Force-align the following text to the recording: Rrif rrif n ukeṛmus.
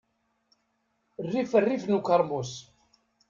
Rrif 1.23 1.51
rrif 1.63 1.83
n 1.87 1.97
ukeṛmus. 1.97 2.51